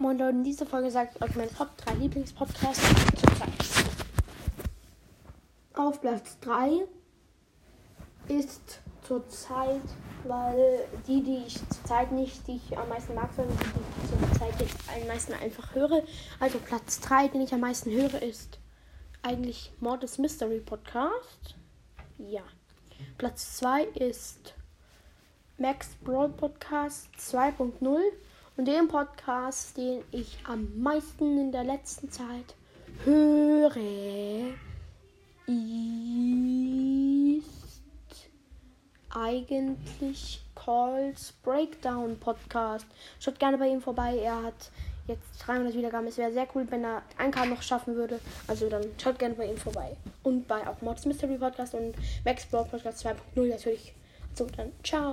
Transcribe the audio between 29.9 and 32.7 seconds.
ich am meisten in der letzten Zeit